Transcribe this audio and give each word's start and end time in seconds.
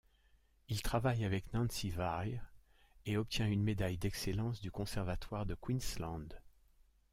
Il 0.69 0.81
travaille 0.81 1.25
avec 1.25 1.53
Nancy 1.53 1.91
Weir 1.91 2.41
et 3.05 3.17
obtient 3.17 3.47
une 3.47 3.61
médaille 3.61 3.99
d'excellence 3.99 4.59
du 4.59 4.71
Conservatoire 4.71 5.45
de 5.45 5.53
Queensland. 5.53 6.27